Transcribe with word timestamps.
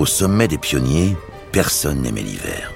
Au 0.00 0.06
sommet 0.06 0.48
des 0.48 0.56
pionniers, 0.56 1.14
personne 1.52 2.00
n'aimait 2.00 2.22
l'hiver. 2.22 2.72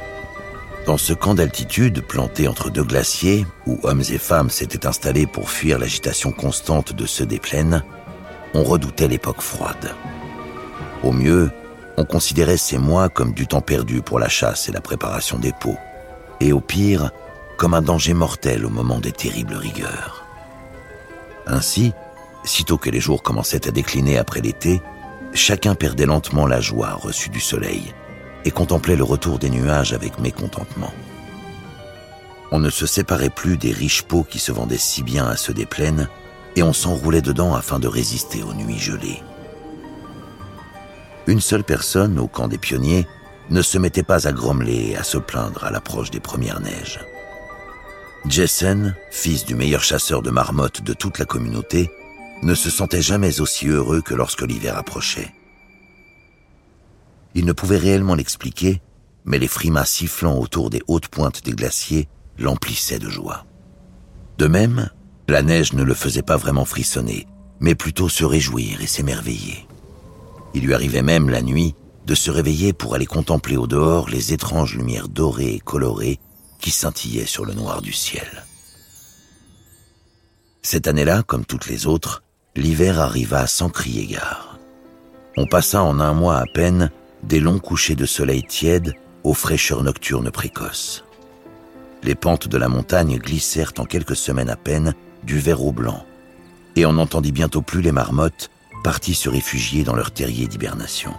Dans 0.85 0.99
ce 0.99 1.15
camp 1.15 1.35
d'altitude, 1.35 2.03
planté 2.03 2.49
entre 2.49 2.69
deux 2.69 2.85
glaciers, 2.85 3.47
où 3.67 3.81
hommes 3.83 4.03
et 4.11 4.19
femmes 4.19 4.51
s'étaient 4.51 4.87
installés 4.87 5.27
pour 5.27 5.49
fuir 5.49 5.79
l'agitation 5.79 6.33
constante 6.33 6.93
de 6.93 7.07
ceux 7.07 7.25
des 7.25 7.39
plaines, 7.39 7.83
on 8.53 8.63
redoutait 8.63 9.09
l'époque 9.09 9.41
froide. 9.41 9.95
Au 11.03 11.13
mieux, 11.13 11.51
on 11.97 12.05
considérait 12.05 12.59
ces 12.59 12.77
mois 12.77 13.09
comme 13.09 13.33
du 13.33 13.47
temps 13.47 13.63
perdu 13.63 14.03
pour 14.03 14.19
la 14.19 14.29
chasse 14.29 14.69
et 14.69 14.73
la 14.73 14.83
préparation 14.83 15.39
des 15.39 15.53
pots, 15.59 15.79
et 16.41 16.53
au 16.53 16.61
pire, 16.61 17.11
comme 17.57 17.73
un 17.73 17.81
danger 17.81 18.13
mortel 18.13 18.67
au 18.67 18.71
moment 18.71 19.01
des 19.01 19.13
terribles 19.13 19.57
rigueurs. 19.57 20.27
Ainsi, 21.47 21.95
sitôt 22.45 22.77
que 22.77 22.91
les 22.91 23.01
jours 23.01 23.23
commençaient 23.23 23.67
à 23.67 23.71
décliner 23.71 24.19
après 24.19 24.43
l'été, 24.43 24.83
chacun 25.35 25.75
perdait 25.75 26.07
lentement 26.07 26.47
la 26.47 26.61
joie 26.61 26.95
reçue 26.95 27.29
du 27.29 27.41
soleil 27.41 27.93
et 28.45 28.51
contemplait 28.51 28.97
le 28.97 29.05
retour 29.05 29.39
des 29.39 29.51
nuages 29.51 29.93
avec 29.93 30.19
mécontentement. 30.19 30.93
On 32.53 32.61
ne 32.61 32.71
se 32.71 32.87
séparait 32.87 33.31
plus 33.31 33.57
des 33.57 33.73
riches 33.73 34.03
pots 34.03 34.23
qui 34.23 34.39
se 34.39 34.53
vendaient 34.53 34.79
si 34.79 35.03
bien 35.03 35.27
à 35.27 35.37
ceux 35.37 35.55
des 35.55 35.67
plaines, 35.67 36.09
et 36.57 36.63
on 36.63 36.73
s'enroulait 36.73 37.23
dedans 37.23 37.55
afin 37.55 37.81
de 37.81 37.89
résister 37.89 38.43
aux 38.43 38.55
nuits 38.55 38.79
gelées. 38.79 39.23
Une 41.27 41.41
seule 41.41 41.65
personne, 41.65 42.19
au 42.19 42.29
camp 42.29 42.49
des 42.49 42.59
pionniers, 42.59 43.09
ne 43.51 43.63
se 43.63 43.79
mettait 43.79 44.03
pas 44.03 44.29
à 44.29 44.33
grommeler 44.33 44.91
et 44.91 44.97
à 44.97 45.03
se 45.03 45.19
plaindre 45.19 45.65
à 45.65 45.71
l'approche 45.71 46.11
des 46.11 46.21
premières 46.21 46.61
neiges. 46.61 47.01
Jessen, 48.29 48.95
fils 49.11 49.45
du 49.45 49.55
meilleur 49.55 49.83
chasseur 49.83 50.23
de 50.23 50.31
marmottes 50.31 50.83
de 50.83 50.93
toute 50.93 51.19
la 51.19 51.25
communauté, 51.25 51.91
ne 52.43 52.55
se 52.55 52.71
sentait 52.71 53.03
jamais 53.03 53.41
aussi 53.41 53.69
heureux 53.69 54.03
que 54.03 54.15
lorsque 54.15 54.43
l'hiver 54.43 54.77
approchait. 54.77 55.33
Il 57.35 57.47
ne 57.47 57.53
pouvait 57.53 57.79
réellement 57.79 58.15
l'expliquer, 58.15 58.81
mais 59.25 59.39
les 59.39 59.49
frimas 59.49 59.85
sifflant 59.85 60.39
autour 60.39 60.71
des 60.71 60.83
hautes 60.87 61.09
pointes 61.09 61.45
des 61.45 61.53
glaciers 61.53 62.09
l'emplissaient 62.39 62.99
de 62.99 63.09
joie. 63.09 63.47
De 64.39 64.47
même, 64.47 64.91
la 65.29 65.43
neige 65.43 65.73
ne 65.73 65.83
le 65.83 65.95
faisait 65.95 66.23
pas 66.23 66.37
vraiment 66.37 66.65
frissonner, 66.65 67.27
mais 67.61 67.75
plutôt 67.75 68.09
se 68.09 68.25
réjouir 68.25 68.81
et 68.83 68.87
s'émerveiller. 68.87 69.67
Il 70.55 70.65
lui 70.65 70.75
arrivait 70.75 71.03
même 71.03 71.31
la 71.31 71.43
nuit 71.43 71.75
de 72.07 72.15
se 72.15 72.31
réveiller 72.31 72.73
pour 72.73 72.95
aller 72.95 73.07
contempler 73.07 73.57
au 73.57 73.67
dehors 73.67 74.09
les 74.09 74.33
étranges 74.33 74.77
lumières 74.77 75.09
dorées 75.09 75.55
et 75.55 75.61
colorées 75.61 76.21
qui 76.61 76.71
scintillaient 76.71 77.27
sur 77.27 77.45
le 77.45 77.55
noir 77.55 77.81
du 77.81 77.93
ciel. 77.93 78.45
Cette 80.63 80.87
année-là, 80.87 81.23
comme 81.23 81.45
toutes 81.45 81.67
les 81.67 81.87
autres, 81.87 82.24
l'hiver 82.57 83.01
arriva 83.01 83.47
sans 83.47 83.69
crier 83.69 84.07
gare. 84.07 84.59
On 85.37 85.47
passa 85.47 85.83
en 85.83 85.99
un 85.99 86.13
mois 86.13 86.37
à 86.37 86.47
peine 86.47 86.91
des 87.23 87.41
longs 87.41 87.59
couchers 87.59 87.97
de 87.97 88.07
soleil 88.07 88.45
tiède 88.45 88.95
aux 89.25 89.35
fraîcheurs 89.35 89.83
nocturnes 89.83 90.31
précoces. 90.31 91.05
Les 92.03 92.15
pentes 92.15 92.49
de 92.49 92.59
la 92.59 92.69
montagne 92.69 93.19
glissèrent 93.19 93.73
en 93.79 93.85
quelques 93.85 94.17
semaines 94.17 94.51
à 94.51 94.57
peine 94.57 94.95
du 95.25 95.39
vert 95.39 95.65
au 95.65 95.73
blanc, 95.73 96.05
et 96.77 96.87
on 96.87 96.93
n'entendit 96.93 97.33
bientôt 97.33 97.63
plus 97.63 97.81
les 97.81 97.93
marmottes 97.93 98.51
parties 98.85 99.15
se 99.15 99.31
réfugier 99.31 99.83
dans 99.83 99.97
leur 99.97 100.11
terrier 100.11 100.47
d'hibernation. 100.47 101.15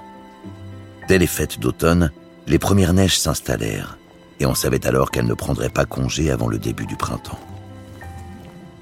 Dès 1.08 1.17
les 1.17 1.28
fêtes 1.28 1.59
d'automne, 1.59 2.11
les 2.45 2.59
premières 2.59 2.94
neiges 2.94 3.19
s'installèrent, 3.19 3.97
et 4.39 4.45
on 4.45 4.53
savait 4.53 4.86
alors 4.86 5.09
qu'elles 5.09 5.25
ne 5.25 5.33
prendraient 5.33 5.69
pas 5.69 5.86
congé 5.86 6.30
avant 6.30 6.47
le 6.47 6.59
début 6.59 6.86
du 6.86 6.95
printemps. 6.95 7.39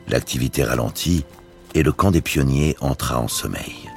L'activité 0.10 0.66
ralentit, 0.66 1.24
et 1.74 1.84
le 1.84 1.92
camp 1.92 2.12
des 2.12 2.22
pionniers 2.22 2.76
entra 2.82 3.20
en 3.20 3.28
sommeil. 3.28 3.90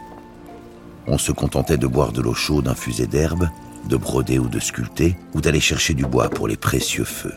On 1.07 1.19
se 1.19 1.33
contentait 1.33 1.77
de 1.77 1.87
boire 1.87 2.13
de 2.13 2.21
l'eau 2.21 2.35
chaude 2.35 2.69
infusée 2.69 3.07
d'herbe, 3.07 3.49
de 3.89 3.97
broder 3.97 4.39
ou 4.39 4.49
de 4.49 4.59
sculpter, 4.59 5.17
ou 5.35 5.41
d'aller 5.41 5.61
chercher 5.61 5.95
du 5.95 6.05
bois 6.05 6.29
pour 6.29 6.49
les 6.49 6.57
précieux 6.57 7.05
feux. 7.05 7.35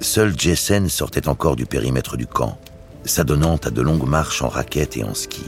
Seul 0.00 0.38
Jessen 0.38 0.88
sortait 0.88 1.28
encore 1.28 1.56
du 1.56 1.66
périmètre 1.66 2.16
du 2.16 2.26
camp, 2.26 2.56
s'adonnant 3.04 3.56
à 3.56 3.70
de 3.70 3.82
longues 3.82 4.08
marches 4.08 4.42
en 4.42 4.48
raquettes 4.48 4.96
et 4.96 5.04
en 5.04 5.14
ski. 5.14 5.44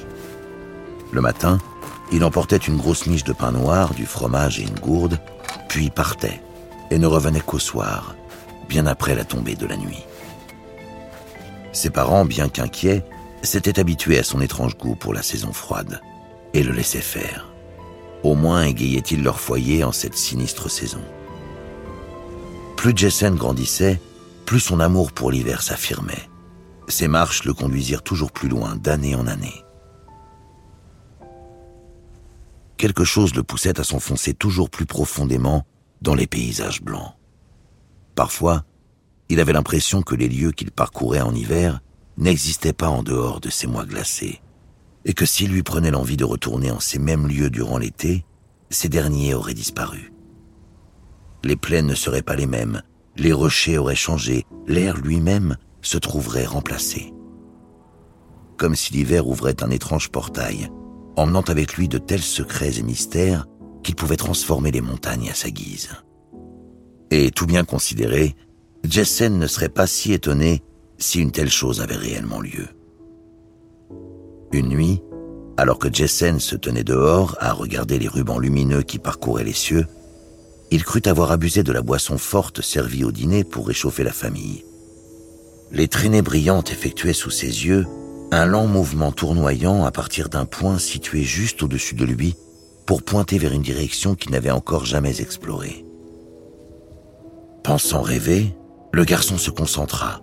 Le 1.12 1.20
matin, 1.20 1.58
il 2.12 2.24
emportait 2.24 2.56
une 2.56 2.76
grosse 2.76 3.06
miche 3.06 3.24
de 3.24 3.32
pain 3.32 3.52
noir, 3.52 3.94
du 3.94 4.06
fromage 4.06 4.58
et 4.58 4.64
une 4.64 4.80
gourde, 4.80 5.18
puis 5.68 5.90
partait, 5.90 6.40
et 6.90 6.98
ne 6.98 7.06
revenait 7.06 7.40
qu'au 7.40 7.60
soir, 7.60 8.16
bien 8.68 8.86
après 8.86 9.14
la 9.14 9.24
tombée 9.24 9.54
de 9.54 9.66
la 9.66 9.76
nuit. 9.76 10.04
Ses 11.72 11.90
parents, 11.90 12.24
bien 12.24 12.48
qu'inquiets, 12.48 13.04
s'étaient 13.42 13.80
habitués 13.80 14.18
à 14.18 14.22
son 14.22 14.40
étrange 14.40 14.76
goût 14.76 14.94
pour 14.94 15.14
la 15.14 15.22
saison 15.22 15.52
froide 15.52 16.00
et 16.54 16.62
le 16.62 16.72
laissaient 16.72 17.00
faire. 17.00 17.52
Au 18.22 18.34
moins 18.34 18.64
égayait-il 18.64 19.22
leur 19.22 19.40
foyer 19.40 19.84
en 19.84 19.92
cette 19.92 20.16
sinistre 20.16 20.70
saison. 20.70 21.02
Plus 22.76 22.96
Jessen 22.96 23.34
grandissait, 23.34 24.00
plus 24.46 24.60
son 24.60 24.80
amour 24.80 25.12
pour 25.12 25.30
l'hiver 25.30 25.62
s'affirmait. 25.62 26.28
Ses 26.88 27.08
marches 27.08 27.44
le 27.44 27.54
conduisirent 27.54 28.02
toujours 28.02 28.32
plus 28.32 28.48
loin 28.48 28.76
d'année 28.76 29.14
en 29.14 29.26
année. 29.26 29.64
Quelque 32.76 33.04
chose 33.04 33.34
le 33.34 33.42
poussait 33.42 33.78
à 33.78 33.84
s'enfoncer 33.84 34.34
toujours 34.34 34.70
plus 34.70 34.86
profondément 34.86 35.66
dans 36.00 36.14
les 36.14 36.26
paysages 36.26 36.82
blancs. 36.82 37.12
Parfois, 38.14 38.64
il 39.28 39.38
avait 39.38 39.52
l'impression 39.52 40.02
que 40.02 40.14
les 40.14 40.28
lieux 40.28 40.50
qu'il 40.50 40.70
parcourait 40.70 41.20
en 41.20 41.34
hiver 41.34 41.80
n'existaient 42.20 42.72
pas 42.72 42.88
en 42.88 43.02
dehors 43.02 43.40
de 43.40 43.50
ces 43.50 43.66
mois 43.66 43.84
glacés 43.84 44.40
et 45.04 45.14
que 45.14 45.26
s'il 45.26 45.50
lui 45.50 45.62
prenait 45.62 45.90
l'envie 45.90 46.16
de 46.16 46.24
retourner 46.24 46.70
en 46.70 46.80
ces 46.80 46.98
mêmes 46.98 47.26
lieux 47.26 47.50
durant 47.50 47.78
l'été, 47.78 48.24
ces 48.68 48.88
derniers 48.88 49.34
auraient 49.34 49.54
disparu. 49.54 50.12
Les 51.42 51.56
plaines 51.56 51.86
ne 51.86 51.94
seraient 51.94 52.22
pas 52.22 52.36
les 52.36 52.46
mêmes, 52.46 52.82
les 53.16 53.32
rochers 53.32 53.78
auraient 53.78 53.96
changé, 53.96 54.44
l'air 54.66 54.96
lui-même 54.98 55.56
se 55.82 55.98
trouverait 55.98 56.44
remplacé. 56.44 57.12
Comme 58.58 58.76
si 58.76 58.92
l'hiver 58.92 59.26
ouvrait 59.26 59.62
un 59.62 59.70
étrange 59.70 60.10
portail, 60.10 60.68
emmenant 61.16 61.40
avec 61.42 61.74
lui 61.74 61.88
de 61.88 61.98
tels 61.98 62.22
secrets 62.22 62.78
et 62.78 62.82
mystères 62.82 63.46
qu'il 63.82 63.96
pouvait 63.96 64.16
transformer 64.16 64.70
les 64.70 64.82
montagnes 64.82 65.30
à 65.30 65.34
sa 65.34 65.50
guise. 65.50 65.88
Et 67.10 67.30
tout 67.30 67.46
bien 67.46 67.64
considéré, 67.64 68.36
Jessen 68.84 69.38
ne 69.38 69.46
serait 69.46 69.70
pas 69.70 69.86
si 69.86 70.12
étonné 70.12 70.62
si 71.00 71.20
une 71.20 71.32
telle 71.32 71.50
chose 71.50 71.80
avait 71.80 71.96
réellement 71.96 72.40
lieu. 72.40 72.68
Une 74.52 74.68
nuit, 74.68 75.02
alors 75.56 75.78
que 75.78 75.92
Jessen 75.92 76.40
se 76.40 76.56
tenait 76.56 76.84
dehors 76.84 77.36
à 77.40 77.52
regarder 77.52 77.98
les 77.98 78.08
rubans 78.08 78.38
lumineux 78.38 78.82
qui 78.82 78.98
parcouraient 78.98 79.44
les 79.44 79.52
cieux, 79.52 79.86
il 80.70 80.84
crut 80.84 81.06
avoir 81.06 81.32
abusé 81.32 81.62
de 81.62 81.72
la 81.72 81.82
boisson 81.82 82.18
forte 82.18 82.60
servie 82.60 83.04
au 83.04 83.12
dîner 83.12 83.44
pour 83.44 83.66
réchauffer 83.66 84.04
la 84.04 84.12
famille. 84.12 84.64
Les 85.72 85.88
traînées 85.88 86.22
brillantes 86.22 86.70
effectuaient 86.70 87.12
sous 87.12 87.30
ses 87.30 87.66
yeux 87.66 87.86
un 88.32 88.46
lent 88.46 88.66
mouvement 88.66 89.10
tournoyant 89.10 89.84
à 89.84 89.90
partir 89.90 90.28
d'un 90.28 90.44
point 90.44 90.78
situé 90.78 91.22
juste 91.22 91.62
au-dessus 91.62 91.96
de 91.96 92.04
lui 92.04 92.36
pour 92.86 93.02
pointer 93.02 93.38
vers 93.38 93.52
une 93.52 93.62
direction 93.62 94.14
qu'il 94.14 94.32
n'avait 94.32 94.50
encore 94.50 94.84
jamais 94.84 95.20
explorée. 95.20 95.84
Pensant 97.64 98.02
rêver, 98.02 98.54
le 98.92 99.04
garçon 99.04 99.38
se 99.38 99.50
concentra 99.50 100.22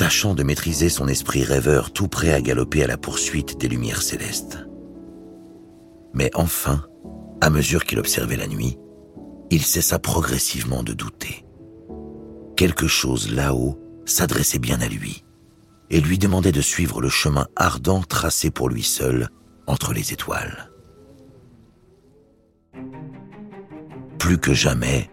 tâchant 0.00 0.32
de 0.32 0.42
maîtriser 0.42 0.88
son 0.88 1.08
esprit 1.08 1.44
rêveur 1.44 1.92
tout 1.92 2.08
prêt 2.08 2.32
à 2.32 2.40
galoper 2.40 2.82
à 2.82 2.86
la 2.86 2.96
poursuite 2.96 3.60
des 3.60 3.68
lumières 3.68 4.00
célestes. 4.00 4.56
Mais 6.14 6.30
enfin, 6.32 6.86
à 7.42 7.50
mesure 7.50 7.84
qu'il 7.84 7.98
observait 7.98 8.38
la 8.38 8.46
nuit, 8.46 8.78
il 9.50 9.60
cessa 9.60 9.98
progressivement 9.98 10.82
de 10.82 10.94
douter. 10.94 11.44
Quelque 12.56 12.86
chose 12.86 13.30
là-haut 13.30 13.78
s'adressait 14.06 14.58
bien 14.58 14.80
à 14.80 14.88
lui 14.88 15.22
et 15.90 16.00
lui 16.00 16.16
demandait 16.16 16.50
de 16.50 16.62
suivre 16.62 17.02
le 17.02 17.10
chemin 17.10 17.46
ardent 17.54 18.00
tracé 18.00 18.50
pour 18.50 18.70
lui 18.70 18.82
seul 18.82 19.28
entre 19.66 19.92
les 19.92 20.14
étoiles. 20.14 20.72
Plus 24.18 24.38
que 24.38 24.54
jamais, 24.54 25.10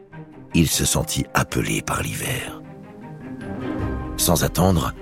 il 0.55 0.69
se 0.69 0.85
sentit 0.85 1.25
appelé 1.33 1.81
par 1.81 2.01
l'hiver. 2.01 2.61
Sans 4.17 4.43
attendre, 4.43 4.93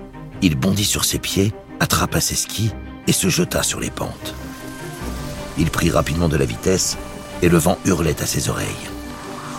il 0.42 0.56
bondit 0.56 0.86
sur 0.86 1.06
ses 1.06 1.20
pieds, 1.20 1.54
attrapa 1.80 2.22
ses 2.22 2.36
skis 2.36 2.72
et 3.08 3.12
se 3.12 3.30
jeta 3.30 3.64
sur 3.64 3.80
les 3.80 3.90
pentes. 3.90 4.36
Il 5.58 5.70
prit 5.70 5.90
rapidement 5.90 6.30
de 6.30 6.38
la 6.38 6.46
vitesse 6.46 6.98
et 7.42 7.50
le 7.50 7.58
vent 7.58 7.78
hurlait 7.86 8.22
à 8.22 8.26
ses 8.26 8.50
oreilles. 8.50 8.68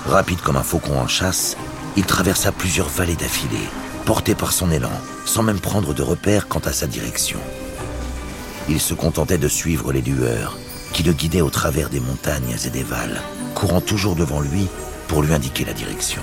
Rapide 0.07 0.41
comme 0.41 0.57
un 0.57 0.63
faucon 0.63 0.99
en 0.99 1.09
chasse, 1.09 1.57
il 1.97 2.05
traversa 2.05 2.53
plusieurs 2.53 2.89
vallées 2.89 3.17
d'affilée, 3.17 3.69
porté 4.05 4.35
par 4.35 4.53
son 4.53 4.71
élan, 4.71 4.93
sans 5.25 5.43
même 5.43 5.59
prendre 5.59 5.95
de 5.95 6.03
repère 6.03 6.49
quant 6.49 6.61
à 6.65 6.73
sa 6.73 6.87
direction. 6.87 7.41
Il 8.69 8.81
se 8.81 8.95
contentait 8.95 9.39
de 9.39 9.49
suivre 9.49 9.93
les 9.93 10.03
lueurs 10.03 10.59
qui 10.93 11.03
le 11.03 11.13
guidaient 11.13 11.41
au 11.41 11.51
travers 11.51 11.91
des 11.91 12.01
montagnes 12.01 12.57
et 12.65 12.71
des 12.71 12.83
vals, 12.83 13.21
courant 13.55 13.81
toujours 13.81 14.17
devant 14.17 14.41
lui 14.41 14.67
pour 15.09 15.23
lui 15.23 15.33
indiquer 15.33 15.65
la 15.65 15.73
direction. 15.73 16.23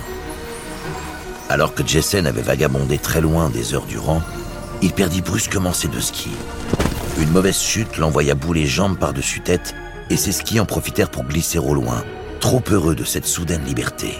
Alors 1.53 1.75
que 1.75 1.85
Jessen 1.85 2.25
avait 2.25 2.41
vagabondé 2.41 2.97
très 2.97 3.21
loin 3.21 3.51
des 3.51 3.75
heures 3.75 3.85
durant, 3.85 4.23
il 4.81 4.91
perdit 4.91 5.21
brusquement 5.21 5.71
ses 5.71 5.87
deux 5.87 6.01
skis. 6.01 6.35
Une 7.19 7.29
mauvaise 7.29 7.59
chute 7.59 7.99
l'envoya 7.99 8.33
bouler 8.33 8.65
jambes 8.65 8.97
par-dessus 8.97 9.39
tête 9.39 9.75
et 10.09 10.17
ses 10.17 10.31
skis 10.31 10.59
en 10.59 10.65
profitèrent 10.65 11.11
pour 11.11 11.25
glisser 11.25 11.59
au 11.59 11.75
loin, 11.75 12.03
trop 12.39 12.63
heureux 12.71 12.95
de 12.95 13.03
cette 13.03 13.27
soudaine 13.27 13.63
liberté. 13.65 14.15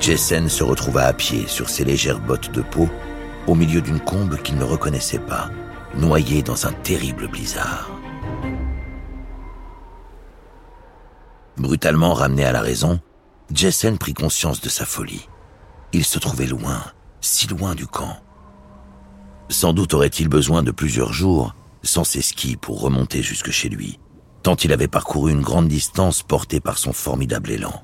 Jessen 0.00 0.48
se 0.48 0.64
retrouva 0.64 1.04
à 1.04 1.12
pied 1.12 1.44
sur 1.46 1.70
ses 1.70 1.84
légères 1.84 2.18
bottes 2.18 2.50
de 2.50 2.62
peau, 2.62 2.88
au 3.46 3.54
milieu 3.54 3.80
d'une 3.80 4.00
combe 4.00 4.42
qu'il 4.42 4.56
ne 4.56 4.64
reconnaissait 4.64 5.20
pas, 5.20 5.50
noyé 5.94 6.42
dans 6.42 6.66
un 6.66 6.72
terrible 6.72 7.28
blizzard. 7.28 7.88
Brutalement 11.56 12.12
ramené 12.12 12.44
à 12.44 12.50
la 12.50 12.60
raison, 12.60 12.98
Jessen 13.54 13.98
prit 13.98 14.14
conscience 14.14 14.60
de 14.60 14.68
sa 14.68 14.84
folie. 14.84 15.29
Il 15.92 16.04
se 16.04 16.18
trouvait 16.18 16.46
loin, 16.46 16.84
si 17.20 17.48
loin 17.48 17.74
du 17.74 17.86
camp. 17.86 18.16
Sans 19.48 19.72
doute 19.72 19.94
aurait-il 19.94 20.28
besoin 20.28 20.62
de 20.62 20.70
plusieurs 20.70 21.12
jours, 21.12 21.54
sans 21.82 22.04
ses 22.04 22.22
skis, 22.22 22.56
pour 22.56 22.80
remonter 22.80 23.22
jusque 23.22 23.50
chez 23.50 23.68
lui, 23.68 23.98
tant 24.42 24.54
il 24.54 24.72
avait 24.72 24.86
parcouru 24.86 25.32
une 25.32 25.42
grande 25.42 25.66
distance 25.66 26.22
porté 26.22 26.60
par 26.60 26.78
son 26.78 26.92
formidable 26.92 27.50
élan. 27.50 27.82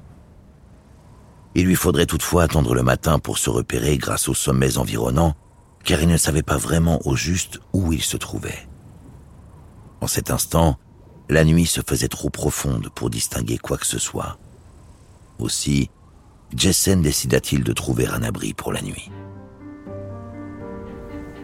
Il 1.56 1.66
lui 1.66 1.74
faudrait 1.74 2.06
toutefois 2.06 2.44
attendre 2.44 2.74
le 2.74 2.82
matin 2.82 3.18
pour 3.18 3.38
se 3.38 3.50
repérer 3.50 3.96
grâce 3.98 4.28
aux 4.28 4.34
sommets 4.34 4.78
environnants, 4.78 5.34
car 5.82 6.00
il 6.00 6.08
ne 6.08 6.16
savait 6.16 6.42
pas 6.42 6.58
vraiment 6.58 7.00
au 7.06 7.16
juste 7.16 7.60
où 7.72 7.92
il 7.92 8.02
se 8.02 8.16
trouvait. 8.16 8.68
En 10.00 10.06
cet 10.06 10.30
instant, 10.30 10.78
la 11.28 11.44
nuit 11.44 11.66
se 11.66 11.80
faisait 11.80 12.08
trop 12.08 12.30
profonde 12.30 12.90
pour 12.94 13.10
distinguer 13.10 13.58
quoi 13.58 13.78
que 13.78 13.86
ce 13.86 13.98
soit. 13.98 14.38
Aussi, 15.38 15.90
Jessen 16.54 17.02
décida-t-il 17.02 17.64
de 17.64 17.72
trouver 17.72 18.06
un 18.06 18.22
abri 18.22 18.54
pour 18.54 18.72
la 18.72 18.82
nuit. 18.82 19.10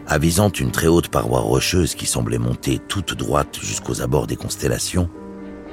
Avisant 0.07 0.49
une 0.49 0.71
très 0.71 0.87
haute 0.87 1.07
paroi 1.07 1.39
rocheuse 1.39 1.95
qui 1.95 2.05
semblait 2.05 2.37
monter 2.37 2.79
toute 2.79 3.13
droite 3.13 3.59
jusqu'aux 3.61 4.01
abords 4.01 4.27
des 4.27 4.35
constellations, 4.35 5.09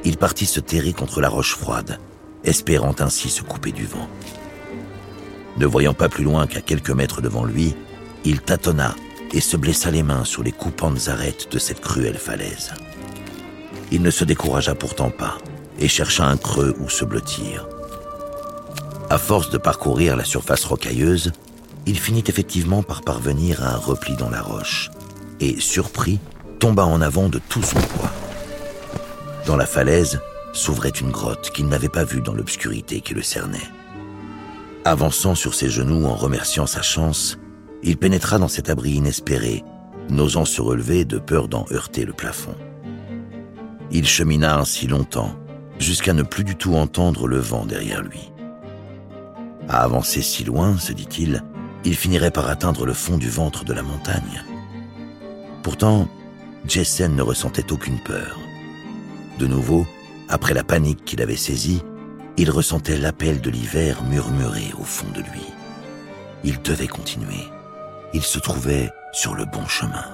il 0.05 0.17
partit 0.17 0.47
se 0.47 0.61
terrer 0.61 0.93
contre 0.93 1.21
la 1.21 1.29
roche 1.29 1.55
froide, 1.55 1.99
espérant 2.45 2.95
ainsi 3.01 3.29
se 3.29 3.43
couper 3.43 3.73
du 3.73 3.87
vent. 3.87 4.09
Ne 5.59 5.67
voyant 5.67 5.95
pas 5.95 6.09
plus 6.09 6.25
loin 6.25 6.47
qu'à 6.47 6.61
quelques 6.61 6.91
mètres 6.91 7.21
devant 7.21 7.45
lui, 7.45 7.75
il 8.25 8.41
tâtonna 8.41 8.95
et 9.33 9.41
se 9.41 9.57
blessa 9.57 9.91
les 9.91 10.03
mains 10.03 10.25
sur 10.25 10.43
les 10.43 10.53
coupantes 10.53 11.09
arêtes 11.09 11.51
de 11.53 11.59
cette 11.59 11.81
cruelle 11.81 12.19
falaise. 12.19 12.73
Il 13.93 14.03
ne 14.03 14.11
se 14.11 14.25
découragea 14.25 14.75
pourtant 14.75 15.11
pas 15.11 15.39
et 15.79 15.89
chercha 15.89 16.27
un 16.27 16.37
creux 16.37 16.75
où 16.81 16.89
se 16.89 17.05
blottir. 17.05 17.67
À 19.11 19.19
force 19.19 19.51
de 19.51 19.59
parcourir 19.59 20.17
la 20.17 20.25
surface 20.25 20.65
rocailleuse, 20.65 21.33
il 21.85 21.99
finit 21.99 22.23
effectivement 22.29 22.85
par 22.85 23.03
parvenir 23.03 23.65
à 23.65 23.75
un 23.75 23.77
repli 23.77 24.15
dans 24.15 24.31
la 24.31 24.41
roche 24.41 24.89
et, 25.41 25.59
surpris, 25.59 26.21
tomba 26.61 26.85
en 26.85 27.01
avant 27.01 27.29
de 27.29 27.41
tout 27.49 27.61
son 27.61 27.81
poids. 27.81 28.13
Dans 29.47 29.57
la 29.57 29.67
falaise 29.67 30.21
s'ouvrait 30.53 30.91
une 30.91 31.11
grotte 31.11 31.51
qu'il 31.51 31.67
n'avait 31.67 31.89
pas 31.89 32.05
vue 32.05 32.21
dans 32.21 32.35
l'obscurité 32.35 33.01
qui 33.01 33.15
le 33.15 33.23
cernait. 33.23 33.59
Avançant 34.85 35.35
sur 35.35 35.55
ses 35.55 35.71
genoux 35.71 36.07
en 36.07 36.15
remerciant 36.15 36.67
sa 36.67 36.83
chance, 36.83 37.37
il 37.83 37.97
pénétra 37.97 38.39
dans 38.39 38.47
cet 38.47 38.71
abri 38.71 38.93
inespéré, 38.93 39.65
n'osant 40.09 40.45
se 40.45 40.63
relever 40.63 41.05
de 41.05 41.19
peur 41.19 41.49
d'en 41.49 41.67
heurter 41.73 42.05
le 42.05 42.13
plafond. 42.13 42.55
Il 43.91 44.07
chemina 44.07 44.57
ainsi 44.57 44.87
longtemps, 44.87 45.35
jusqu'à 45.81 46.13
ne 46.13 46.23
plus 46.23 46.45
du 46.45 46.55
tout 46.55 46.77
entendre 46.77 47.27
le 47.27 47.41
vent 47.41 47.67
derrière 47.67 48.03
lui. 48.03 48.30
À 49.71 49.85
avancer 49.85 50.21
si 50.21 50.43
loin, 50.43 50.77
se 50.79 50.93
dit-il, 50.93 51.45
il 51.85 51.95
finirait 51.95 52.33
par 52.33 52.49
atteindre 52.49 52.85
le 52.85 52.93
fond 52.93 53.19
du 53.19 53.31
ventre 53.31 53.65
de 53.65 53.73
la 53.73 53.85
montagne. 53.85 54.43
Pourtant, 55.63 56.09
Jessen 56.67 57.15
ne 57.15 57.23
ressentait 57.23 57.71
aucune 57.71 58.01
peur. 58.01 58.37
De 59.39 59.47
nouveau, 59.47 59.87
après 60.29 60.55
la 60.55 60.65
panique 60.65 61.05
qu'il 61.05 61.23
avait 61.23 61.37
saisie, 61.37 61.83
il 62.37 62.51
ressentait 62.51 62.99
l'appel 62.99 63.41
de 63.41 63.49
l'hiver 63.49 64.03
murmurer 64.03 64.73
au 64.77 64.83
fond 64.83 65.07
de 65.15 65.21
lui. 65.21 65.47
Il 66.43 66.61
devait 66.63 66.89
continuer. 66.89 67.47
Il 68.13 68.23
se 68.23 68.41
trouvait 68.41 68.91
sur 69.13 69.37
le 69.37 69.45
bon 69.45 69.69
chemin. 69.69 70.05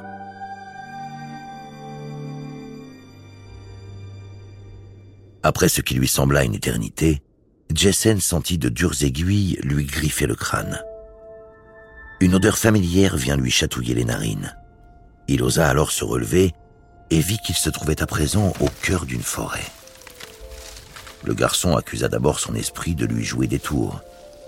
Après 5.43 5.71
ce 5.71 5.81
qui 5.81 5.95
lui 5.95 6.09
sembla 6.09 6.45
une 6.45 6.55
éternité, 6.55 7.23
Jessen 7.75 8.21
sentit 8.21 8.59
de 8.59 8.69
dures 8.69 9.03
aiguilles 9.03 9.59
lui 9.63 9.85
griffer 9.85 10.27
le 10.27 10.35
crâne. 10.35 10.81
Une 12.21 12.35
odeur 12.35 12.57
familière 12.57 13.17
vient 13.17 13.37
lui 13.37 13.51
chatouiller 13.51 13.95
les 13.95 14.05
narines. 14.05 14.57
Il 15.29 15.43
osa 15.43 15.69
alors 15.69 15.91
se 15.91 16.05
relever 16.05 16.55
et 17.11 17.21
vit 17.21 17.39
qu'il 17.39 17.57
se 17.57 17.69
trouvait 17.69 18.03
à 18.03 18.07
présent 18.07 18.53
au 18.61 18.69
cœur 18.83 19.05
d'une 19.05 19.23
forêt. 19.23 19.67
Le 21.25 21.35
garçon 21.35 21.77
accusa 21.77 22.09
d'abord 22.09 22.39
son 22.39 22.55
esprit 22.55 22.95
de 22.95 23.05
lui 23.05 23.25
jouer 23.25 23.49
des 23.49 23.59
tours. 23.59 24.01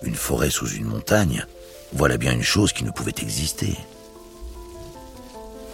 Une 0.02 0.14
forêt 0.14 0.50
sous 0.50 0.68
une 0.68 0.84
montagne, 0.84 1.44
voilà 1.92 2.16
bien 2.16 2.32
une 2.32 2.42
chose 2.42 2.72
qui 2.72 2.84
ne 2.84 2.90
pouvait 2.90 3.14
exister. 3.20 3.76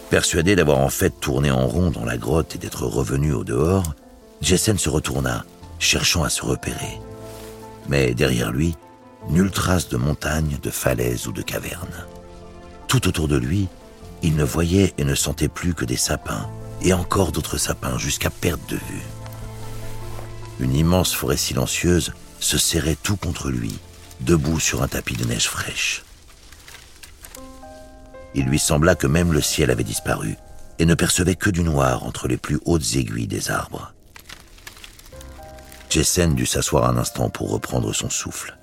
Persuadé 0.09 0.55
d'avoir 0.55 0.79
en 0.79 0.89
fait 0.89 1.11
tourné 1.19 1.51
en 1.51 1.67
rond 1.67 1.91
dans 1.91 2.05
la 2.05 2.17
grotte 2.17 2.55
et 2.55 2.57
d'être 2.57 2.85
revenu 2.85 3.33
au 3.33 3.43
dehors, 3.43 3.93
Jessen 4.41 4.77
se 4.77 4.89
retourna, 4.89 5.45
cherchant 5.79 6.23
à 6.23 6.29
se 6.29 6.43
repérer. 6.43 6.99
Mais 7.87 8.13
derrière 8.13 8.51
lui, 8.51 8.75
nulle 9.29 9.51
trace 9.51 9.89
de 9.89 9.97
montagne, 9.97 10.57
de 10.61 10.69
falaise 10.69 11.27
ou 11.27 11.31
de 11.31 11.41
caverne. 11.41 12.05
Tout 12.87 13.07
autour 13.07 13.27
de 13.27 13.37
lui, 13.37 13.67
il 14.21 14.35
ne 14.35 14.43
voyait 14.43 14.93
et 14.97 15.03
ne 15.03 15.15
sentait 15.15 15.47
plus 15.47 15.73
que 15.73 15.85
des 15.85 15.97
sapins, 15.97 16.49
et 16.81 16.93
encore 16.93 17.31
d'autres 17.31 17.57
sapins 17.57 17.97
jusqu'à 17.97 18.29
perte 18.29 18.69
de 18.69 18.77
vue. 18.77 19.03
Une 20.59 20.75
immense 20.75 21.13
forêt 21.13 21.37
silencieuse 21.37 22.13
se 22.39 22.57
serrait 22.57 22.97
tout 23.01 23.17
contre 23.17 23.49
lui, 23.49 23.77
debout 24.21 24.59
sur 24.59 24.83
un 24.83 24.87
tapis 24.87 25.15
de 25.15 25.25
neige 25.25 25.47
fraîche. 25.47 26.03
Il 28.33 28.45
lui 28.45 28.59
sembla 28.59 28.95
que 28.95 29.07
même 29.07 29.33
le 29.33 29.41
ciel 29.41 29.71
avait 29.71 29.83
disparu, 29.83 30.35
et 30.77 30.85
ne 30.85 30.93
percevait 30.93 31.35
que 31.35 31.49
du 31.49 31.63
noir 31.63 32.03
entre 32.03 32.27
les 32.27 32.37
plus 32.37 32.59
hautes 32.65 32.95
aiguilles 32.95 33.27
des 33.27 33.49
arbres. 33.49 33.94
Jessen 35.95 36.35
dut 36.35 36.45
s'asseoir 36.45 36.89
un 36.89 36.97
instant 36.97 37.29
pour 37.29 37.51
reprendre 37.51 37.95
son 37.95 38.09
souffle. 38.09 38.57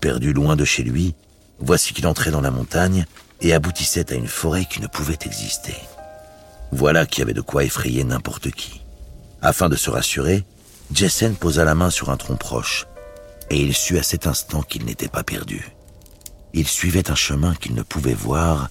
Perdu 0.00 0.32
loin 0.32 0.54
de 0.54 0.64
chez 0.64 0.84
lui, 0.84 1.16
voici 1.58 1.92
qu'il 1.92 2.06
entrait 2.06 2.30
dans 2.30 2.40
la 2.40 2.52
montagne 2.52 3.04
et 3.40 3.52
aboutissait 3.52 4.12
à 4.12 4.14
une 4.14 4.28
forêt 4.28 4.64
qui 4.64 4.80
ne 4.80 4.86
pouvait 4.86 5.18
exister. 5.24 5.74
Voilà 6.70 7.04
qui 7.04 7.20
avait 7.20 7.34
de 7.34 7.40
quoi 7.40 7.64
effrayer 7.64 8.04
n'importe 8.04 8.52
qui. 8.52 8.82
Afin 9.42 9.68
de 9.68 9.74
se 9.74 9.90
rassurer, 9.90 10.44
Jessen 10.94 11.34
posa 11.34 11.64
la 11.64 11.74
main 11.74 11.90
sur 11.90 12.10
un 12.10 12.16
tronc 12.16 12.36
proche, 12.36 12.86
et 13.50 13.60
il 13.60 13.74
sut 13.74 13.98
à 13.98 14.04
cet 14.04 14.28
instant 14.28 14.62
qu'il 14.62 14.84
n'était 14.84 15.08
pas 15.08 15.24
perdu. 15.24 15.72
Il 16.52 16.68
suivait 16.68 17.10
un 17.10 17.16
chemin 17.16 17.56
qu'il 17.56 17.74
ne 17.74 17.82
pouvait 17.82 18.14
voir, 18.14 18.70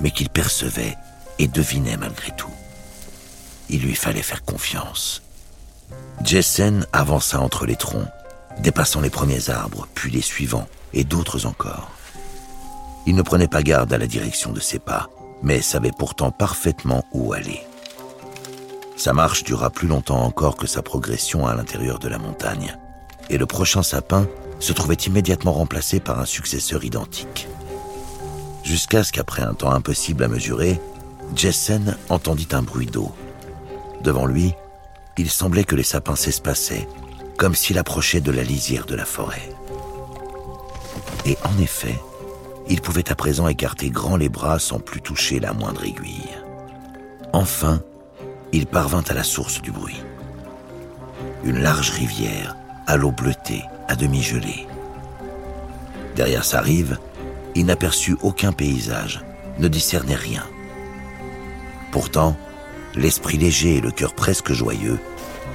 mais 0.00 0.12
qu'il 0.12 0.28
percevait 0.28 0.94
et 1.40 1.48
devinait 1.48 1.96
malgré 1.96 2.30
tout. 2.36 2.54
Il 3.68 3.82
lui 3.82 3.96
fallait 3.96 4.22
faire 4.22 4.44
confiance. 4.44 5.22
Jessen 6.24 6.86
avança 6.92 7.40
entre 7.40 7.66
les 7.66 7.76
troncs, 7.76 8.08
dépassant 8.58 9.00
les 9.00 9.10
premiers 9.10 9.50
arbres, 9.50 9.86
puis 9.94 10.10
les 10.10 10.22
suivants, 10.22 10.68
et 10.92 11.04
d'autres 11.04 11.46
encore. 11.46 11.90
Il 13.06 13.14
ne 13.14 13.22
prenait 13.22 13.48
pas 13.48 13.62
garde 13.62 13.92
à 13.92 13.98
la 13.98 14.06
direction 14.06 14.52
de 14.52 14.60
ses 14.60 14.78
pas, 14.78 15.08
mais 15.42 15.60
savait 15.60 15.92
pourtant 15.96 16.30
parfaitement 16.30 17.04
où 17.12 17.32
aller. 17.32 17.60
Sa 18.96 19.12
marche 19.12 19.44
dura 19.44 19.70
plus 19.70 19.88
longtemps 19.88 20.22
encore 20.22 20.56
que 20.56 20.66
sa 20.66 20.82
progression 20.82 21.46
à 21.46 21.54
l'intérieur 21.54 21.98
de 21.98 22.08
la 22.08 22.18
montagne, 22.18 22.76
et 23.28 23.38
le 23.38 23.46
prochain 23.46 23.82
sapin 23.82 24.26
se 24.58 24.72
trouvait 24.72 24.94
immédiatement 24.94 25.52
remplacé 25.52 26.00
par 26.00 26.18
un 26.18 26.24
successeur 26.24 26.84
identique. 26.84 27.46
Jusqu'à 28.64 29.04
ce 29.04 29.12
qu'après 29.12 29.42
un 29.42 29.54
temps 29.54 29.70
impossible 29.70 30.24
à 30.24 30.28
mesurer, 30.28 30.80
Jessen 31.34 31.96
entendit 32.08 32.48
un 32.52 32.62
bruit 32.62 32.86
d'eau. 32.86 33.12
Devant 34.02 34.26
lui, 34.26 34.54
il 35.18 35.30
semblait 35.30 35.64
que 35.64 35.76
les 35.76 35.82
sapins 35.82 36.16
s'espaçaient 36.16 36.88
comme 37.36 37.54
s'il 37.54 37.78
approchait 37.78 38.20
de 38.20 38.30
la 38.30 38.42
lisière 38.42 38.86
de 38.86 38.94
la 38.94 39.04
forêt. 39.04 39.50
Et 41.24 41.36
en 41.44 41.60
effet, 41.60 41.98
il 42.68 42.80
pouvait 42.80 43.10
à 43.10 43.14
présent 43.14 43.48
écarter 43.48 43.90
grand 43.90 44.16
les 44.16 44.28
bras 44.28 44.58
sans 44.58 44.80
plus 44.80 45.00
toucher 45.00 45.38
la 45.38 45.52
moindre 45.52 45.84
aiguille. 45.84 46.30
Enfin, 47.32 47.82
il 48.52 48.66
parvint 48.66 49.04
à 49.08 49.14
la 49.14 49.22
source 49.22 49.60
du 49.60 49.70
bruit. 49.70 50.02
Une 51.44 51.60
large 51.60 51.90
rivière, 51.90 52.56
à 52.86 52.96
l'eau 52.96 53.12
bleutée, 53.12 53.62
à 53.88 53.96
demi 53.96 54.22
gelée. 54.22 54.66
Derrière 56.14 56.44
sa 56.44 56.60
rive, 56.60 56.98
il 57.54 57.66
n'aperçut 57.66 58.16
aucun 58.22 58.52
paysage, 58.52 59.20
ne 59.58 59.68
discernait 59.68 60.14
rien. 60.14 60.44
Pourtant, 61.92 62.36
l'esprit 62.96 63.36
léger 63.36 63.76
et 63.76 63.80
le 63.80 63.90
cœur 63.90 64.14
presque 64.14 64.52
joyeux, 64.52 64.98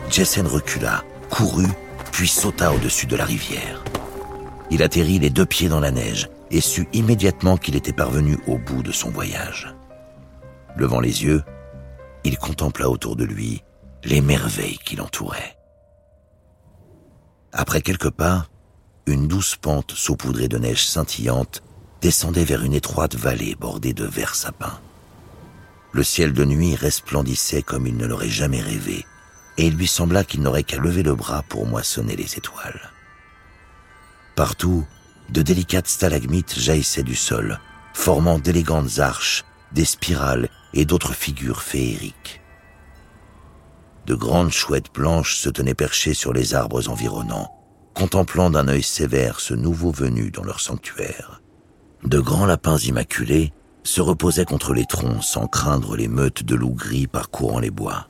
Jessen 0.09 0.47
recula 0.47 1.03
courut, 1.29 1.71
puis 2.11 2.27
sauta 2.27 2.73
au-dessus 2.73 3.07
de 3.07 3.15
la 3.15 3.25
rivière. 3.25 3.83
Il 4.69 4.83
atterrit 4.83 5.19
les 5.19 5.29
deux 5.29 5.45
pieds 5.45 5.69
dans 5.69 5.79
la 5.79 5.91
neige 5.91 6.29
et 6.51 6.61
sut 6.61 6.87
immédiatement 6.93 7.57
qu'il 7.57 7.75
était 7.75 7.93
parvenu 7.93 8.37
au 8.47 8.57
bout 8.57 8.83
de 8.83 8.91
son 8.91 9.09
voyage. 9.09 9.73
Levant 10.75 10.99
les 10.99 11.23
yeux, 11.23 11.43
il 12.23 12.37
contempla 12.37 12.89
autour 12.89 13.15
de 13.15 13.23
lui 13.23 13.63
les 14.03 14.21
merveilles 14.21 14.79
qui 14.85 14.95
l'entouraient. 14.95 15.57
Après 17.53 17.81
quelques 17.81 18.11
pas, 18.11 18.47
une 19.05 19.27
douce 19.27 19.55
pente 19.55 19.91
saupoudrée 19.91 20.47
de 20.47 20.57
neige 20.57 20.85
scintillante 20.85 21.63
descendait 22.01 22.45
vers 22.45 22.63
une 22.63 22.73
étroite 22.73 23.15
vallée 23.15 23.55
bordée 23.55 23.93
de 23.93 24.05
verts 24.05 24.35
sapins. 24.35 24.79
Le 25.93 26.03
ciel 26.03 26.33
de 26.33 26.45
nuit 26.45 26.75
resplendissait 26.75 27.63
comme 27.63 27.85
il 27.85 27.97
ne 27.97 28.05
l'aurait 28.05 28.29
jamais 28.29 28.61
rêvé, 28.61 29.05
et 29.57 29.67
il 29.67 29.75
lui 29.75 29.87
sembla 29.87 30.23
qu'il 30.23 30.41
n'aurait 30.41 30.63
qu'à 30.63 30.77
lever 30.77 31.03
le 31.03 31.15
bras 31.15 31.43
pour 31.43 31.65
moissonner 31.65 32.15
les 32.15 32.37
étoiles. 32.37 32.91
Partout, 34.35 34.85
de 35.29 35.41
délicates 35.41 35.87
stalagmites 35.87 36.57
jaillissaient 36.57 37.03
du 37.03 37.15
sol, 37.15 37.59
formant 37.93 38.39
d'élégantes 38.39 38.99
arches, 38.99 39.43
des 39.73 39.85
spirales 39.85 40.49
et 40.73 40.85
d'autres 40.85 41.13
figures 41.13 41.61
féeriques. 41.61 42.41
De 44.05 44.15
grandes 44.15 44.51
chouettes 44.51 44.93
blanches 44.93 45.35
se 45.35 45.49
tenaient 45.49 45.73
perchées 45.73 46.13
sur 46.13 46.33
les 46.33 46.55
arbres 46.55 46.89
environnants, 46.89 47.51
contemplant 47.93 48.49
d'un 48.49 48.67
œil 48.67 48.83
sévère 48.83 49.39
ce 49.39 49.53
nouveau 49.53 49.91
venu 49.91 50.31
dans 50.31 50.43
leur 50.43 50.59
sanctuaire. 50.59 51.41
De 52.03 52.19
grands 52.19 52.45
lapins 52.45 52.77
immaculés 52.77 53.53
se 53.83 54.01
reposaient 54.01 54.45
contre 54.45 54.73
les 54.73 54.85
troncs 54.85 55.23
sans 55.23 55.47
craindre 55.47 55.95
les 55.95 56.07
meutes 56.07 56.43
de 56.43 56.55
loups 56.55 56.75
gris 56.75 57.07
parcourant 57.07 57.59
les 57.59 57.71
bois. 57.71 58.07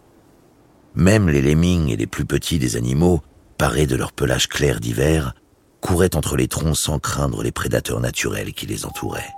Même 0.96 1.30
les 1.30 1.42
lemmings 1.42 1.90
et 1.90 1.96
les 1.96 2.08
plus 2.08 2.26
petits 2.26 2.60
des 2.60 2.76
animaux, 2.76 3.22
parés 3.58 3.88
de 3.88 3.96
leur 3.96 4.12
pelage 4.12 4.50
clair 4.50 4.80
d'hiver, 4.80 5.34
couraient 5.80 6.16
entre 6.16 6.36
les 6.36 6.48
troncs 6.48 6.78
sans 6.78 7.00
craindre 7.00 7.44
les 7.44 7.52
prédateurs 7.52 8.00
naturels 8.00 8.54
qui 8.54 8.66
les 8.66 8.86
entouraient. 8.86 9.34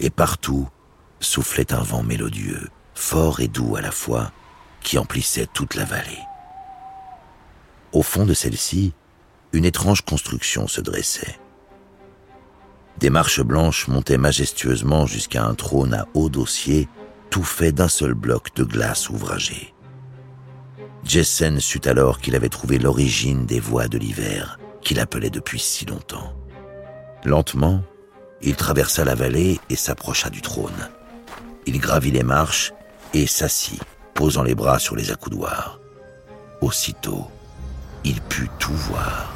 Et 0.00 0.10
partout 0.10 0.68
soufflait 1.20 1.72
un 1.72 1.82
vent 1.82 2.02
mélodieux, 2.02 2.68
fort 2.94 3.40
et 3.40 3.48
doux 3.48 3.76
à 3.76 3.80
la 3.80 3.90
fois, 3.90 4.32
qui 4.80 4.98
emplissait 4.98 5.48
toute 5.52 5.74
la 5.74 5.84
vallée. 5.84 6.22
Au 7.92 8.02
fond 8.02 8.26
de 8.26 8.34
celle-ci, 8.34 8.92
une 9.52 9.64
étrange 9.64 10.02
construction 10.02 10.68
se 10.68 10.80
dressait. 10.80 11.38
Des 13.00 13.10
marches 13.10 13.42
blanches 13.42 13.86
montaient 13.86 14.18
majestueusement 14.18 15.06
jusqu'à 15.06 15.44
un 15.44 15.54
trône 15.54 15.94
à 15.94 16.06
haut 16.14 16.28
dossier, 16.28 16.88
tout 17.30 17.44
fait 17.44 17.70
d'un 17.70 17.88
seul 17.88 18.14
bloc 18.14 18.54
de 18.56 18.64
glace 18.64 19.08
ouvragée. 19.08 19.72
Jessen 21.04 21.60
sut 21.60 21.86
alors 21.86 22.18
qu'il 22.18 22.34
avait 22.34 22.48
trouvé 22.48 22.78
l'origine 22.78 23.46
des 23.46 23.60
voix 23.60 23.86
de 23.86 23.98
l'hiver 23.98 24.58
qu'il 24.82 24.98
appelait 24.98 25.30
depuis 25.30 25.60
si 25.60 25.84
longtemps. 25.84 26.34
Lentement, 27.24 27.82
il 28.42 28.56
traversa 28.56 29.04
la 29.04 29.14
vallée 29.14 29.60
et 29.70 29.76
s'approcha 29.76 30.28
du 30.30 30.42
trône. 30.42 30.88
Il 31.66 31.78
gravit 31.78 32.10
les 32.10 32.22
marches 32.22 32.72
et 33.14 33.26
s'assit, 33.26 33.82
posant 34.14 34.42
les 34.42 34.54
bras 34.54 34.78
sur 34.78 34.96
les 34.96 35.10
accoudoirs. 35.10 35.78
Aussitôt, 36.60 37.26
il 38.04 38.20
put 38.22 38.48
tout 38.58 38.72
voir. 38.72 39.32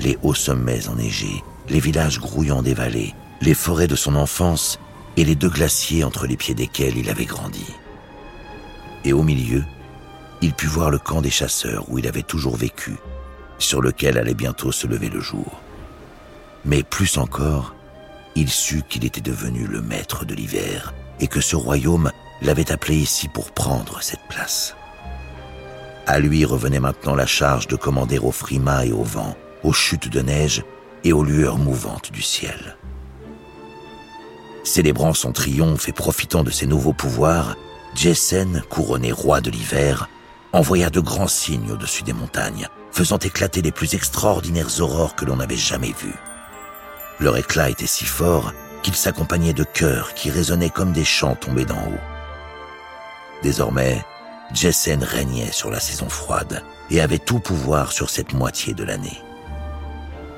Les 0.00 0.18
hauts 0.22 0.34
sommets 0.34 0.88
enneigés, 0.88 1.42
les 1.72 1.80
villages 1.80 2.20
grouillants 2.20 2.62
des 2.62 2.74
vallées, 2.74 3.14
les 3.40 3.54
forêts 3.54 3.86
de 3.86 3.96
son 3.96 4.14
enfance 4.14 4.78
et 5.16 5.24
les 5.24 5.34
deux 5.34 5.48
glaciers 5.48 6.04
entre 6.04 6.26
les 6.26 6.36
pieds 6.36 6.54
desquels 6.54 6.98
il 6.98 7.08
avait 7.08 7.24
grandi. 7.24 7.64
Et 9.04 9.14
au 9.14 9.22
milieu, 9.22 9.64
il 10.42 10.52
put 10.52 10.66
voir 10.66 10.90
le 10.90 10.98
camp 10.98 11.22
des 11.22 11.30
chasseurs 11.30 11.86
où 11.88 11.98
il 11.98 12.06
avait 12.06 12.22
toujours 12.22 12.56
vécu, 12.56 12.96
sur 13.58 13.80
lequel 13.80 14.18
allait 14.18 14.34
bientôt 14.34 14.70
se 14.70 14.86
lever 14.86 15.08
le 15.08 15.20
jour. 15.20 15.62
Mais 16.66 16.82
plus 16.82 17.16
encore, 17.16 17.74
il 18.34 18.50
sut 18.50 18.86
qu'il 18.86 19.06
était 19.06 19.22
devenu 19.22 19.66
le 19.66 19.80
maître 19.80 20.26
de 20.26 20.34
l'hiver 20.34 20.92
et 21.20 21.26
que 21.26 21.40
ce 21.40 21.56
royaume 21.56 22.12
l'avait 22.42 22.70
appelé 22.70 22.96
ici 22.96 23.28
pour 23.28 23.50
prendre 23.50 24.02
cette 24.02 24.28
place. 24.28 24.76
À 26.06 26.18
lui 26.18 26.44
revenait 26.44 26.80
maintenant 26.80 27.14
la 27.14 27.26
charge 27.26 27.66
de 27.66 27.76
commander 27.76 28.18
aux 28.18 28.30
frimas 28.30 28.84
et 28.84 28.92
au 28.92 29.04
vent, 29.04 29.36
aux 29.62 29.72
chutes 29.72 30.10
de 30.10 30.20
neige 30.20 30.62
et 31.04 31.12
aux 31.12 31.24
lueurs 31.24 31.58
mouvantes 31.58 32.12
du 32.12 32.22
ciel. 32.22 32.76
Célébrant 34.64 35.14
son 35.14 35.32
triomphe 35.32 35.88
et 35.88 35.92
profitant 35.92 36.44
de 36.44 36.50
ses 36.50 36.66
nouveaux 36.66 36.92
pouvoirs, 36.92 37.56
Jessen, 37.94 38.62
couronné 38.70 39.12
roi 39.12 39.40
de 39.40 39.50
l'hiver, 39.50 40.08
envoya 40.52 40.90
de 40.90 41.00
grands 41.00 41.28
signes 41.28 41.72
au-dessus 41.72 42.04
des 42.04 42.12
montagnes, 42.12 42.68
faisant 42.92 43.18
éclater 43.18 43.62
les 43.62 43.72
plus 43.72 43.94
extraordinaires 43.94 44.80
aurores 44.80 45.16
que 45.16 45.24
l'on 45.24 45.40
avait 45.40 45.56
jamais 45.56 45.92
vues. 45.92 46.14
Leur 47.20 47.36
éclat 47.36 47.70
était 47.70 47.86
si 47.86 48.04
fort 48.04 48.52
qu'il 48.82 48.94
s'accompagnait 48.94 49.52
de 49.52 49.64
chœurs 49.64 50.14
qui 50.14 50.30
résonnaient 50.30 50.70
comme 50.70 50.92
des 50.92 51.04
chants 51.04 51.36
tombés 51.36 51.64
d'en 51.64 51.76
haut. 51.76 52.00
Désormais, 53.42 54.04
Jessen 54.52 55.02
régnait 55.02 55.52
sur 55.52 55.70
la 55.70 55.80
saison 55.80 56.08
froide 56.08 56.62
et 56.90 57.00
avait 57.00 57.18
tout 57.18 57.40
pouvoir 57.40 57.92
sur 57.92 58.10
cette 58.10 58.34
moitié 58.34 58.74
de 58.74 58.84
l'année. 58.84 59.18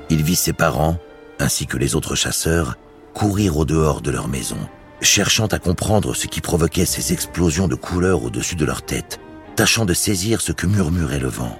Il 0.09 0.23
vit 0.23 0.35
ses 0.35 0.53
parents, 0.53 0.97
ainsi 1.39 1.65
que 1.65 1.77
les 1.77 1.95
autres 1.95 2.15
chasseurs, 2.15 2.77
courir 3.13 3.57
au 3.57 3.65
dehors 3.65 4.01
de 4.01 4.11
leur 4.11 4.27
maison, 4.27 4.57
cherchant 5.01 5.47
à 5.47 5.59
comprendre 5.59 6.13
ce 6.13 6.27
qui 6.27 6.41
provoquait 6.41 6.85
ces 6.85 7.13
explosions 7.13 7.67
de 7.67 7.75
couleurs 7.75 8.23
au-dessus 8.23 8.55
de 8.55 8.65
leur 8.65 8.81
tête, 8.81 9.19
tâchant 9.55 9.85
de 9.85 9.93
saisir 9.93 10.41
ce 10.41 10.51
que 10.51 10.67
murmurait 10.67 11.19
le 11.19 11.29
vent. 11.29 11.57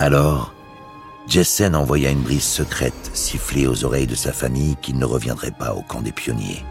Alors, 0.00 0.54
Jessen 1.28 1.74
envoya 1.74 2.10
une 2.10 2.22
brise 2.22 2.44
secrète 2.44 3.10
siffler 3.14 3.66
aux 3.66 3.84
oreilles 3.84 4.06
de 4.06 4.14
sa 4.14 4.32
famille 4.32 4.76
qu'il 4.82 4.98
ne 4.98 5.04
reviendrait 5.04 5.52
pas 5.52 5.74
au 5.74 5.82
camp 5.82 6.02
des 6.02 6.12
pionniers, 6.12 6.64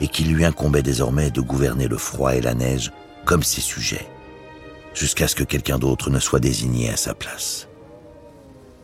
et 0.00 0.08
qu'il 0.08 0.32
lui 0.32 0.44
incombait 0.44 0.82
désormais 0.82 1.30
de 1.30 1.40
gouverner 1.40 1.88
le 1.88 1.98
froid 1.98 2.34
et 2.34 2.40
la 2.40 2.54
neige 2.54 2.92
comme 3.24 3.42
ses 3.42 3.60
sujets, 3.60 4.08
jusqu'à 4.94 5.28
ce 5.28 5.34
que 5.34 5.44
quelqu'un 5.44 5.78
d'autre 5.78 6.10
ne 6.10 6.20
soit 6.20 6.40
désigné 6.40 6.90
à 6.90 6.96
sa 6.96 7.14
place. 7.14 7.67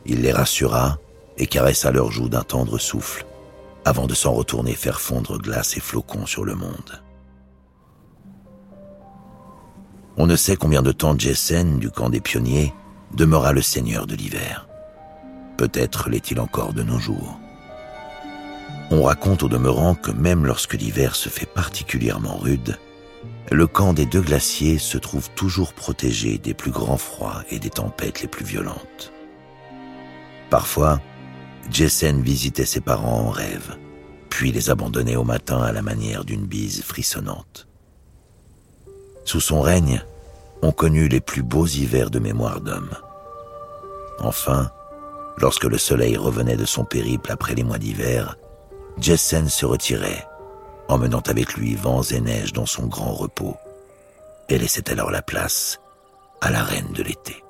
Il 0.07 0.23
les 0.23 0.33
rassura 0.33 0.99
et 1.39 1.47
caressa 1.47 1.91
leurs 1.91 2.13
joues 2.13 2.29
d'un 2.29 2.43
tendre 2.43 2.79
souffle, 2.79 3.27
avant 3.85 4.07
de 4.07 4.15
s'en 4.15 4.33
retourner 4.33 4.75
faire 4.75 5.01
fondre 5.01 5.39
glace 5.39 5.77
et 5.77 5.81
flocons 5.81 6.27
sur 6.27 6.45
le 6.45 6.55
monde. 6.55 7.03
On 10.17 10.27
ne 10.27 10.37
sait 10.37 10.57
combien 10.57 10.83
de 10.83 10.93
temps 10.93 11.19
Jessen, 11.19 11.79
du 11.79 11.91
camp 11.91 12.09
des 12.09 12.21
pionniers, 12.21 12.73
demeura 13.15 13.53
le 13.53 13.63
seigneur 13.63 14.07
de 14.07 14.15
l'hiver. 14.15 14.69
Peut-être 15.57 16.09
l'est-il 16.09 16.39
encore 16.39 16.73
de 16.73 16.83
nos 16.83 16.99
jours. 16.99 17.39
On 18.91 19.03
raconte 19.03 19.43
au 19.43 19.49
demeurant 19.49 19.95
que 19.95 20.11
même 20.11 20.47
lorsque 20.47 20.75
l'hiver 20.75 21.17
se 21.17 21.29
fait 21.29 21.47
particulièrement 21.47 22.37
rude, 22.37 22.79
le 23.51 23.67
camp 23.67 23.93
des 23.93 24.07
deux 24.07 24.21
glaciers 24.21 24.79
se 24.79 24.99
trouve 24.99 25.31
toujours 25.31 25.73
protégé 25.73 26.39
des 26.39 26.55
plus 26.55 26.71
grands 26.71 26.99
froids 26.99 27.43
et 27.51 27.59
des 27.59 27.71
tempêtes 27.71 28.21
les 28.21 28.29
plus 28.29 28.45
violentes. 28.45 29.14
Parfois, 30.55 31.01
Jessen 31.69 32.23
visitait 32.23 32.65
ses 32.65 32.81
parents 32.81 33.23
en 33.23 33.31
rêve, 33.31 33.77
puis 34.31 34.53
les 34.53 34.71
abandonnait 34.71 35.17
au 35.17 35.25
matin 35.25 35.61
à 35.61 35.73
la 35.73 35.83
manière 35.83 36.25
d'une 36.25 36.47
bise 36.47 36.81
frissonnante. 36.85 37.67
Sous 39.25 39.41
son 39.41 39.61
règne, 39.61 40.05
on 40.63 40.71
connut 40.71 41.09
les 41.09 41.21
plus 41.21 41.43
beaux 41.43 41.67
hivers 41.67 42.09
de 42.09 42.21
mémoire 42.21 42.61
d'homme. 42.61 42.93
Enfin, 44.21 44.71
lorsque 45.39 45.65
le 45.65 45.77
soleil 45.77 46.17
revenait 46.17 46.57
de 46.57 46.67
son 46.67 46.85
périple 46.85 47.33
après 47.33 47.57
les 47.57 47.65
mois 47.65 47.79
d'hiver, 47.79 48.37
Jessen 49.01 49.49
se 49.49 49.67
retirait, 49.67 50.25
emmenant 50.87 51.23
avec 51.27 51.55
lui 51.55 51.75
vents 51.75 52.05
et 52.05 52.21
neiges 52.21 52.53
dans 52.53 52.67
son 52.67 52.87
grand 52.87 53.15
repos, 53.15 53.57
et 54.49 54.57
laissait 54.57 54.89
alors 54.89 55.11
la 55.11 55.21
place 55.21 55.81
à 56.41 56.53
la 56.53 56.63
reine 56.63 56.93
de 56.93 57.03
l'été. 57.03 57.44